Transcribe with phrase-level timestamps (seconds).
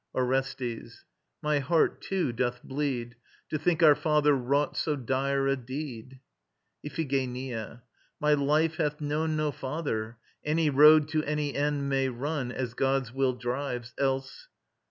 [0.15, 1.05] ORESTES.
[1.43, 3.15] My heart too doth bleed,
[3.49, 6.19] To think our father wrought so dire a deed.
[6.83, 7.83] IPHIGENIA.
[8.19, 10.17] My life hath known no father.
[10.43, 14.47] Any road To any end may run, As god's will drives; else